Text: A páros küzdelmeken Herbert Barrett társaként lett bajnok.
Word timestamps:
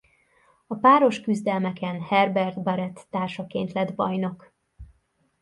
A 0.67 0.75
páros 0.75 1.21
küzdelmeken 1.21 2.01
Herbert 2.01 2.63
Barrett 2.63 3.07
társaként 3.09 3.71
lett 3.71 3.95
bajnok. 3.95 4.53